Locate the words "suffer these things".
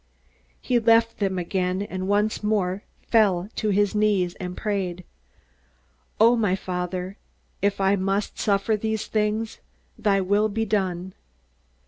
8.39-9.59